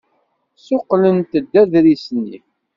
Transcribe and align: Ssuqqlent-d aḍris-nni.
Ssuqqlent-d 0.57 1.53
aḍris-nni. 1.61 2.37